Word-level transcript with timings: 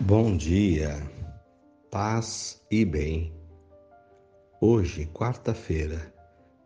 Bom 0.00 0.36
dia, 0.36 0.94
paz 1.90 2.62
e 2.70 2.84
bem. 2.84 3.32
Hoje, 4.60 5.06
quarta-feira, 5.06 6.12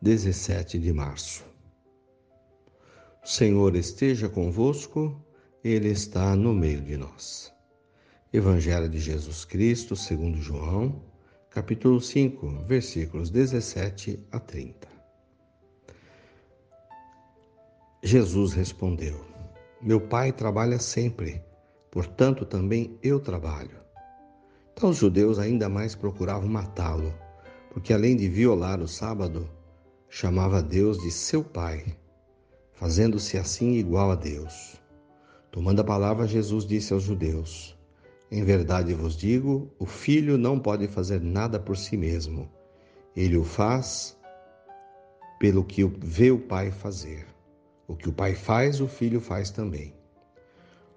17 0.03 0.80
de 0.80 0.93
março. 0.93 1.45
O 3.25 3.29
Senhor 3.29 3.77
esteja 3.77 4.29
convosco, 4.29 5.25
Ele 5.62 5.90
está 5.90 6.35
no 6.35 6.53
meio 6.53 6.80
de 6.80 6.96
nós. 6.96 7.53
Evangelho 8.32 8.89
de 8.89 8.98
Jesus 8.98 9.44
Cristo, 9.44 9.94
segundo 9.94 10.39
João, 10.39 11.00
capítulo 11.50 12.00
5, 12.00 12.64
versículos 12.67 13.31
17 13.31 14.26
a 14.32 14.40
30. 14.40 14.89
Jesus 18.03 18.54
respondeu: 18.54 19.25
Meu 19.81 20.00
Pai 20.00 20.32
trabalha 20.32 20.81
sempre 20.81 21.49
portanto 21.90 22.44
também 22.44 22.99
eu 23.03 23.18
trabalho. 23.21 23.80
Então 24.72 24.90
os 24.90 24.96
judeus 24.96 25.39
ainda 25.39 25.68
mais 25.68 25.94
procuravam 25.94 26.49
matá-lo, 26.49 27.13
porque 27.71 27.93
além 27.93 28.16
de 28.16 28.29
violar 28.29 28.80
o 28.80 28.89
sábado, 28.89 29.49
chamava 30.08 30.63
Deus 30.63 30.99
de 30.99 31.11
seu 31.11 31.44
Pai, 31.44 31.85
fazendo-se 32.72 33.36
assim 33.36 33.72
igual 33.75 34.11
a 34.11 34.14
Deus. 34.14 34.77
Tomando 35.50 35.80
a 35.80 35.84
palavra, 35.84 36.27
Jesus 36.27 36.64
disse 36.64 36.92
aos 36.92 37.03
judeus: 37.03 37.77
Em 38.30 38.44
verdade 38.44 38.94
vos 38.94 39.16
digo, 39.16 39.70
o 39.78 39.86
filho 39.86 40.38
não 40.38 40.58
pode 40.58 40.86
fazer 40.86 41.20
nada 41.20 41.58
por 41.58 41.77
si 41.77 41.97
mesmo. 41.97 42.48
Ele 43.14 43.36
o 43.36 43.44
faz 43.44 44.16
pelo 45.41 45.64
que 45.64 45.84
vê 45.84 46.30
o 46.30 46.38
pai 46.38 46.70
fazer. 46.70 47.27
O 47.88 47.96
que 47.96 48.08
o 48.08 48.12
pai 48.12 48.34
faz, 48.34 48.80
o 48.80 48.86
filho 48.86 49.20
faz 49.20 49.50
também. 49.50 49.99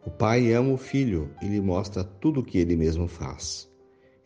O 0.05 0.11
Pai 0.11 0.51
ama 0.51 0.73
o 0.73 0.77
Filho 0.77 1.31
e 1.41 1.47
lhe 1.47 1.61
mostra 1.61 2.03
tudo 2.03 2.41
o 2.41 2.43
que 2.43 2.57
ele 2.57 2.75
mesmo 2.75 3.07
faz. 3.07 3.69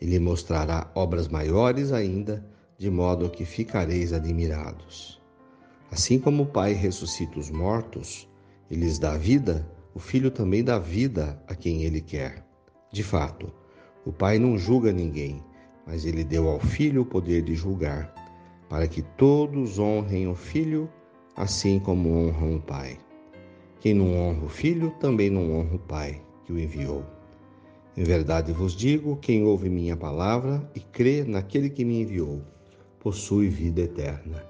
Ele 0.02 0.18
mostrará 0.18 0.92
obras 0.96 1.28
maiores 1.28 1.92
ainda, 1.92 2.44
de 2.80 2.90
modo 2.90 3.30
que 3.30 3.46
ficareis 3.46 4.12
admirados. 4.12 5.22
Assim 5.92 6.20
como 6.20 6.44
o 6.44 6.48
Pai 6.48 6.74
ressuscita 6.74 7.40
os 7.40 7.52
mortos 7.52 8.28
e 8.72 8.76
lhes 8.76 8.98
dá 8.98 9.16
vida, 9.18 9.70
o 9.94 10.00
Filho 10.00 10.32
também 10.32 10.64
dá 10.64 10.80
vida 10.80 11.42
a 11.48 11.54
quem 11.54 11.84
ele 11.84 12.02
quer. 12.02 12.44
De 12.92 13.04
fato, 13.04 13.54
o 14.04 14.12
Pai 14.12 14.40
não 14.40 14.58
julga 14.58 14.92
ninguém, 14.92 15.44
mas 15.86 16.06
ele 16.06 16.24
deu 16.24 16.48
ao 16.50 16.60
Filho 16.60 17.04
o 17.04 17.06
poder 17.06 17.44
de 17.44 17.54
julgar, 17.54 18.14
para 18.68 18.88
que 18.88 19.02
todos 19.02 19.78
honrem 19.78 20.28
o 20.28 20.34
Filho, 20.34 20.90
assim 21.36 21.80
como 21.80 22.10
honram 22.10 22.56
o 22.56 22.62
Pai. 22.62 22.98
Quem 23.80 23.94
não 23.94 24.18
honra 24.18 24.46
o 24.46 24.50
Filho, 24.50 24.92
também 25.00 25.30
não 25.30 25.52
honra 25.54 25.76
o 25.76 25.80
Pai 25.80 26.22
que 26.46 26.54
o 26.54 26.60
enviou. 26.60 27.04
Em 27.96 28.04
verdade 28.04 28.52
vos 28.52 28.74
digo: 28.74 29.18
quem 29.18 29.44
ouve 29.44 29.70
minha 29.70 29.96
palavra 29.96 30.70
e 30.76 30.80
crê 30.80 31.24
naquele 31.24 31.70
que 31.70 31.86
me 31.86 32.02
enviou, 32.02 32.42
possui 33.00 33.50
vida 33.50 33.82
eterna. 33.82 34.44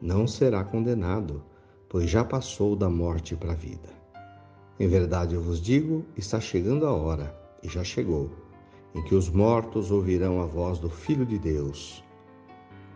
Não 0.00 0.26
será 0.26 0.64
condenado, 0.64 1.42
pois 1.88 2.10
já 2.10 2.24
passou 2.24 2.74
da 2.74 2.90
morte 2.90 3.36
para 3.36 3.52
a 3.52 3.56
vida. 3.56 3.88
Em 4.78 4.88
verdade 4.88 5.34
eu 5.34 5.40
vos 5.40 5.60
digo: 5.60 6.04
está 6.16 6.40
chegando 6.40 6.86
a 6.86 6.92
hora, 6.92 7.36
e 7.62 7.68
já 7.68 7.84
chegou, 7.84 8.30
em 8.94 9.02
que 9.02 9.14
os 9.14 9.28
mortos 9.28 9.90
ouvirão 9.90 10.40
a 10.40 10.46
voz 10.46 10.78
do 10.78 10.90
Filho 10.90 11.24
de 11.24 11.38
Deus. 11.38 12.02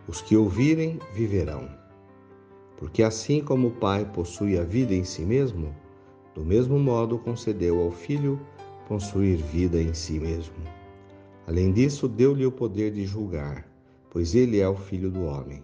Os 0.07 0.21
que 0.21 0.35
ouvirem 0.35 0.99
viverão. 1.13 1.78
Porque 2.79 3.03
assim 3.03 3.41
como 3.43 3.67
o 3.67 3.71
Pai 3.71 4.05
possui 4.05 4.57
a 4.57 4.63
vida 4.63 4.93
em 4.93 5.03
si 5.03 5.23
mesmo, 5.23 5.75
do 6.33 6.45
mesmo 6.45 6.79
modo 6.79 7.19
concedeu 7.19 7.81
ao 7.81 7.91
Filho 7.91 8.39
possuir 8.87 9.35
vida 9.35 9.81
em 9.81 9.93
si 9.93 10.17
mesmo. 10.17 10.55
Além 11.45 11.73
disso, 11.73 12.07
deu-lhe 12.07 12.45
o 12.45 12.51
poder 12.53 12.93
de 12.93 13.05
julgar, 13.05 13.67
pois 14.09 14.33
ele 14.33 14.61
é 14.61 14.69
o 14.69 14.77
Filho 14.77 15.11
do 15.11 15.25
homem. 15.25 15.61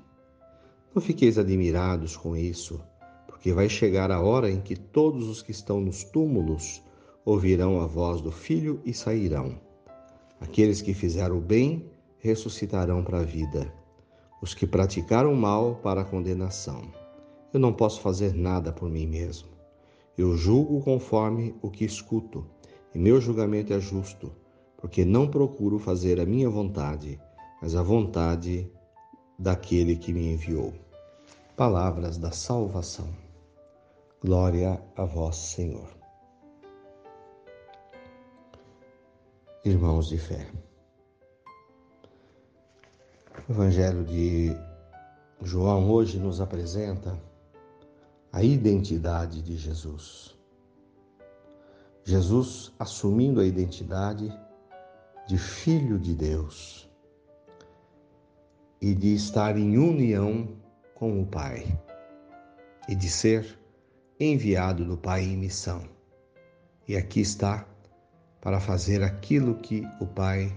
Não 0.94 1.02
fiqueis 1.02 1.38
admirados 1.38 2.18
com 2.18 2.36
isso, 2.36 2.82
porque 3.26 3.54
vai 3.54 3.70
chegar 3.70 4.12
a 4.12 4.20
hora 4.20 4.52
em 4.52 4.60
que 4.60 4.76
todos 4.76 5.30
os 5.30 5.42
que 5.42 5.52
estão 5.52 5.80
nos 5.80 6.04
túmulos 6.04 6.84
ouvirão 7.24 7.80
a 7.80 7.88
voz 7.88 8.20
do 8.20 8.32
Filho 8.32 8.82
e 8.84 8.94
sairão. 8.94 9.58
Aqueles 10.42 10.82
que 10.82 10.94
fizeram 10.94 11.38
o 11.38 11.42
bem 11.42 11.90
ressuscitarão 12.20 13.06
para 13.06 13.20
a 13.20 13.24
vida, 13.24 13.74
os 14.42 14.54
que 14.54 14.68
praticaram 14.68 15.32
o 15.32 15.38
mal 15.38 15.76
para 15.76 16.02
a 16.02 16.06
condenação. 16.06 17.05
Eu 17.56 17.60
não 17.60 17.72
posso 17.72 18.02
fazer 18.02 18.34
nada 18.34 18.74
por 18.74 18.90
mim 18.90 19.08
mesmo. 19.08 19.48
Eu 20.18 20.36
julgo 20.36 20.82
conforme 20.82 21.56
o 21.62 21.72
que 21.72 21.86
escuto, 21.86 22.46
e 22.94 23.00
meu 23.00 23.22
julgamento 23.22 23.72
é 23.72 23.80
justo, 23.80 24.30
porque 24.76 25.06
não 25.06 25.26
procuro 25.32 25.80
fazer 25.80 26.20
a 26.20 26.26
minha 26.26 26.50
vontade, 26.50 27.18
mas 27.62 27.74
a 27.74 27.82
vontade 27.82 28.70
daquele 29.40 29.96
que 29.96 30.12
me 30.12 30.34
enviou. 30.34 30.74
Palavras 31.56 32.18
da 32.18 32.30
salvação. 32.30 33.08
Glória 34.22 34.84
a 34.94 35.06
vós, 35.06 35.38
Senhor. 35.38 35.88
Irmãos 39.64 40.10
de 40.10 40.18
fé. 40.18 40.46
O 43.48 43.54
Evangelho 43.54 44.04
de 44.04 44.52
João 45.42 45.90
hoje 45.90 46.20
nos 46.20 46.42
apresenta 46.42 47.18
a 48.36 48.44
identidade 48.44 49.42
de 49.42 49.56
Jesus. 49.56 50.38
Jesus 52.04 52.74
assumindo 52.78 53.40
a 53.40 53.46
identidade 53.46 54.30
de 55.26 55.38
Filho 55.38 55.98
de 55.98 56.14
Deus 56.14 56.92
e 58.82 58.94
de 58.94 59.16
estar 59.16 59.58
em 59.58 59.78
união 59.78 60.50
com 60.96 61.22
o 61.22 61.26
Pai 61.26 61.80
e 62.90 62.94
de 62.94 63.10
ser 63.10 63.58
enviado 64.20 64.84
do 64.84 64.98
Pai 64.98 65.24
em 65.24 65.38
missão. 65.38 65.84
E 66.90 66.98
aqui 66.98 67.22
está 67.22 67.66
para 68.42 68.60
fazer 68.60 69.02
aquilo 69.02 69.56
que 69.60 69.88
o 70.02 70.06
Pai 70.06 70.54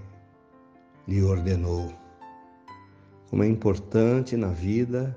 lhe 1.06 1.22
ordenou. 1.22 1.95
Como 3.31 3.45
é 3.45 3.47
importante 3.47 4.37
na 4.37 4.49
vida 4.49 5.16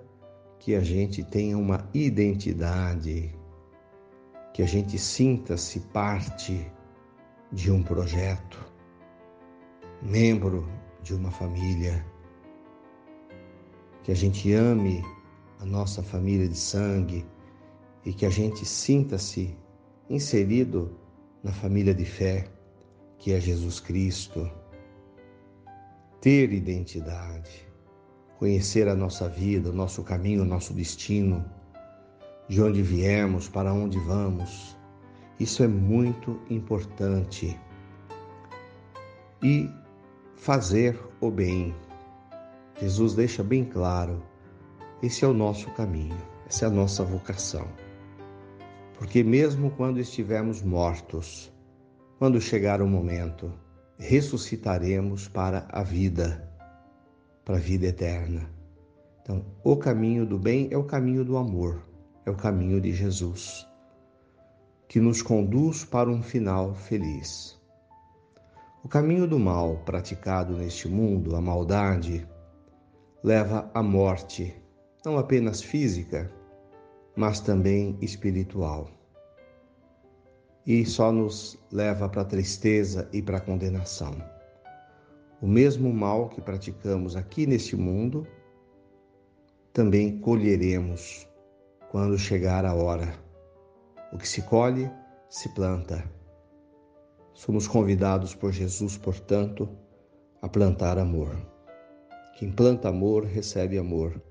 que 0.61 0.75
a 0.75 0.81
gente 0.81 1.23
tenha 1.23 1.57
uma 1.57 1.89
identidade, 1.91 3.33
que 4.53 4.61
a 4.61 4.67
gente 4.67 4.95
sinta-se 4.95 5.79
parte 5.79 6.71
de 7.51 7.71
um 7.71 7.81
projeto, 7.81 8.63
membro 10.03 10.71
de 11.01 11.15
uma 11.15 11.31
família, 11.31 12.05
que 14.03 14.11
a 14.11 14.15
gente 14.15 14.53
ame 14.53 15.03
a 15.59 15.65
nossa 15.65 16.03
família 16.03 16.47
de 16.47 16.57
sangue 16.57 17.25
e 18.05 18.13
que 18.13 18.27
a 18.27 18.29
gente 18.29 18.63
sinta-se 18.63 19.57
inserido 20.11 20.95
na 21.41 21.51
família 21.51 21.95
de 21.95 22.05
fé, 22.05 22.47
que 23.17 23.33
é 23.33 23.39
Jesus 23.39 23.79
Cristo. 23.79 24.47
Ter 26.21 26.53
identidade 26.53 27.70
conhecer 28.41 28.87
a 28.87 28.95
nossa 28.95 29.29
vida, 29.29 29.69
o 29.69 29.71
nosso 29.71 30.01
caminho, 30.01 30.41
o 30.41 30.45
nosso 30.45 30.73
destino, 30.73 31.45
de 32.49 32.59
onde 32.59 32.81
viemos, 32.81 33.47
para 33.47 33.71
onde 33.71 33.99
vamos. 33.99 34.75
Isso 35.39 35.61
é 35.61 35.67
muito 35.67 36.41
importante. 36.49 37.55
E 39.43 39.69
fazer 40.35 40.99
o 41.21 41.29
bem. 41.29 41.75
Jesus 42.79 43.13
deixa 43.13 43.43
bem 43.43 43.63
claro: 43.63 44.23
esse 45.03 45.23
é 45.23 45.27
o 45.27 45.35
nosso 45.35 45.69
caminho, 45.75 46.17
essa 46.47 46.65
é 46.65 46.67
a 46.67 46.71
nossa 46.71 47.03
vocação. 47.03 47.67
Porque, 48.97 49.23
mesmo 49.23 49.69
quando 49.69 49.99
estivermos 49.99 50.63
mortos, 50.63 51.53
quando 52.17 52.41
chegar 52.41 52.81
o 52.81 52.87
momento, 52.87 53.53
ressuscitaremos 53.99 55.27
para 55.27 55.67
a 55.69 55.83
vida 55.83 56.50
para 57.51 57.57
a 57.57 57.61
vida 57.61 57.87
eterna. 57.87 58.49
Então, 59.21 59.45
o 59.61 59.75
caminho 59.75 60.25
do 60.25 60.39
bem 60.39 60.69
é 60.71 60.77
o 60.77 60.85
caminho 60.85 61.25
do 61.25 61.35
amor, 61.35 61.85
é 62.25 62.31
o 62.31 62.35
caminho 62.35 62.79
de 62.79 62.93
Jesus, 62.93 63.67
que 64.87 65.01
nos 65.01 65.21
conduz 65.21 65.83
para 65.83 66.09
um 66.09 66.23
final 66.23 66.73
feliz. 66.73 67.59
O 68.85 68.87
caminho 68.87 69.27
do 69.27 69.37
mal 69.37 69.81
praticado 69.83 70.55
neste 70.55 70.87
mundo, 70.87 71.35
a 71.35 71.41
maldade, 71.41 72.25
leva 73.21 73.69
à 73.73 73.83
morte, 73.83 74.55
não 75.03 75.17
apenas 75.17 75.61
física, 75.61 76.31
mas 77.17 77.41
também 77.41 77.97
espiritual. 77.99 78.89
E 80.65 80.85
só 80.85 81.11
nos 81.11 81.59
leva 81.69 82.07
para 82.07 82.21
a 82.21 82.25
tristeza 82.25 83.09
e 83.11 83.21
para 83.21 83.39
a 83.39 83.41
condenação. 83.41 84.15
O 85.41 85.47
mesmo 85.47 85.91
mal 85.91 86.29
que 86.29 86.39
praticamos 86.39 87.15
aqui 87.15 87.47
neste 87.47 87.75
mundo, 87.75 88.27
também 89.73 90.19
colheremos 90.19 91.27
quando 91.89 92.15
chegar 92.15 92.63
a 92.63 92.75
hora. 92.75 93.11
O 94.13 94.19
que 94.19 94.27
se 94.27 94.43
colhe, 94.43 94.87
se 95.27 95.49
planta. 95.49 96.03
Somos 97.33 97.67
convidados 97.67 98.35
por 98.35 98.51
Jesus, 98.51 98.99
portanto, 98.99 99.67
a 100.43 100.47
plantar 100.47 100.99
amor. 100.99 101.35
Quem 102.37 102.51
planta 102.51 102.89
amor 102.89 103.25
recebe 103.25 103.79
amor. 103.79 104.21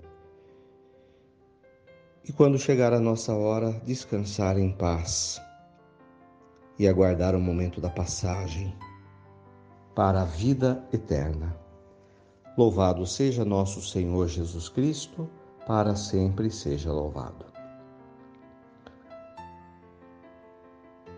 E 2.25 2.33
quando 2.33 2.57
chegar 2.57 2.93
a 2.93 3.01
nossa 3.01 3.35
hora, 3.35 3.73
descansar 3.85 4.57
em 4.57 4.71
paz 4.71 5.43
e 6.79 6.87
aguardar 6.87 7.35
o 7.35 7.41
momento 7.41 7.81
da 7.81 7.91
passagem 7.91 8.73
para 10.01 10.23
a 10.23 10.25
vida 10.25 10.83
eterna. 10.95 11.55
Louvado 12.57 13.05
seja 13.05 13.45
nosso 13.45 13.83
Senhor 13.83 14.29
Jesus 14.29 14.67
Cristo, 14.67 15.29
para 15.67 15.95
sempre 15.95 16.51
seja 16.51 16.91
louvado. 16.91 17.45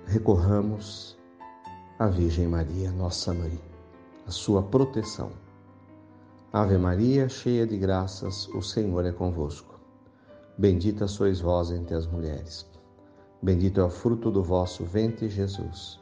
Recorramos 0.04 1.16
à 1.96 2.08
Virgem 2.08 2.48
Maria, 2.48 2.90
nossa 2.90 3.32
mãe, 3.32 3.56
a 4.26 4.32
sua 4.32 4.64
proteção. 4.64 5.30
Ave 6.52 6.76
Maria, 6.76 7.28
cheia 7.28 7.64
de 7.64 7.78
graças, 7.78 8.48
o 8.48 8.60
Senhor 8.60 9.06
é 9.06 9.12
convosco. 9.12 9.78
Bendita 10.58 11.06
sois 11.06 11.40
vós 11.40 11.70
entre 11.70 11.94
as 11.94 12.08
mulheres. 12.08 12.68
Bendito 13.40 13.80
é 13.80 13.84
o 13.84 13.90
fruto 13.90 14.28
do 14.28 14.42
vosso 14.42 14.84
ventre, 14.84 15.28
Jesus. 15.28 16.01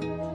Bye. 0.00 0.29